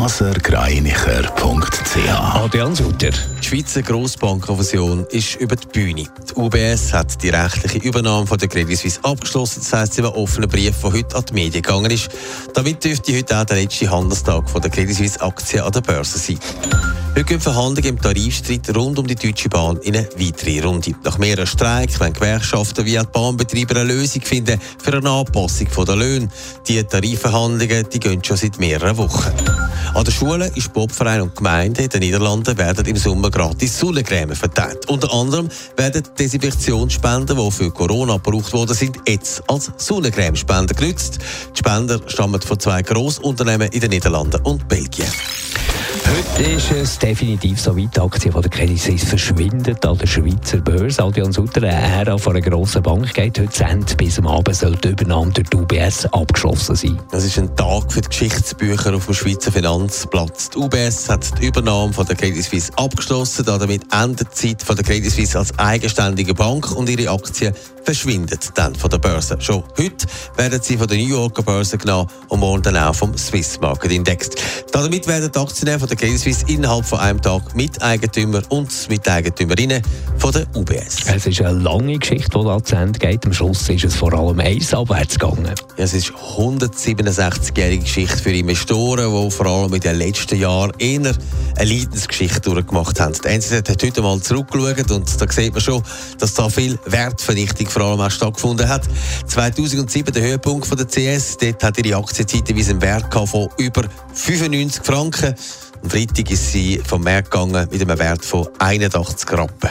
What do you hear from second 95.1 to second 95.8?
da sieht man